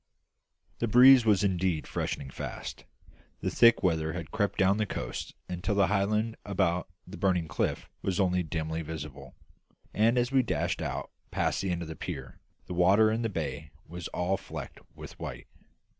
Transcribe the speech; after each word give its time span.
The 0.79 0.87
breeze 0.87 1.25
was 1.27 1.43
indeed 1.43 1.85
freshening 1.85 2.31
fast; 2.31 2.85
the 3.41 3.51
thick 3.51 3.83
weather 3.83 4.13
had 4.13 4.31
crept 4.31 4.57
down 4.57 4.77
the 4.77 4.87
coast 4.87 5.35
until 5.47 5.75
the 5.75 5.85
high 5.93 6.05
land 6.05 6.37
about 6.43 6.87
the 7.05 7.17
Burning 7.17 7.47
Cliff 7.47 7.87
was 8.01 8.19
only 8.19 8.41
dimly 8.41 8.81
visible; 8.81 9.35
and 9.93 10.17
as 10.17 10.31
we 10.31 10.41
dashed 10.41 10.81
out 10.81 11.11
past 11.29 11.61
the 11.61 11.69
end 11.69 11.83
of 11.83 11.87
the 11.87 11.95
pier, 11.95 12.39
the 12.65 12.73
water 12.73 13.11
in 13.11 13.21
the 13.21 13.29
bay 13.29 13.69
was 13.87 14.07
all 14.07 14.37
flecked 14.37 14.79
with 14.95 15.19
white. 15.19 15.45